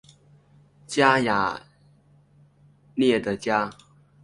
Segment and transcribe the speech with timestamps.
[0.87, 1.61] 加雅
[2.95, 3.71] 涅的家。